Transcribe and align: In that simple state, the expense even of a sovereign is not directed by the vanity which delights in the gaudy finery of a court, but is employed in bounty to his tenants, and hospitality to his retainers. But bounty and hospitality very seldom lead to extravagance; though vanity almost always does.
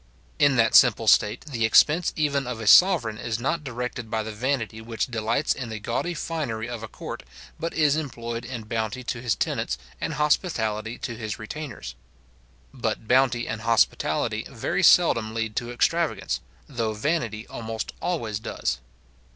In 0.39 0.55
that 0.55 0.73
simple 0.73 1.05
state, 1.07 1.41
the 1.45 1.63
expense 1.63 2.11
even 2.15 2.47
of 2.47 2.59
a 2.59 2.65
sovereign 2.65 3.19
is 3.19 3.37
not 3.37 3.63
directed 3.63 4.09
by 4.09 4.23
the 4.23 4.31
vanity 4.31 4.81
which 4.81 5.05
delights 5.05 5.53
in 5.53 5.69
the 5.69 5.77
gaudy 5.79 6.15
finery 6.15 6.67
of 6.67 6.81
a 6.81 6.87
court, 6.87 7.21
but 7.59 7.71
is 7.75 7.95
employed 7.95 8.43
in 8.43 8.63
bounty 8.63 9.03
to 9.03 9.21
his 9.21 9.35
tenants, 9.35 9.77
and 10.01 10.13
hospitality 10.15 10.97
to 10.97 11.15
his 11.15 11.37
retainers. 11.37 11.93
But 12.73 13.07
bounty 13.07 13.47
and 13.47 13.61
hospitality 13.61 14.43
very 14.49 14.81
seldom 14.81 15.35
lead 15.35 15.55
to 15.57 15.69
extravagance; 15.71 16.39
though 16.67 16.93
vanity 16.93 17.45
almost 17.45 17.93
always 18.01 18.39
does. 18.39 18.79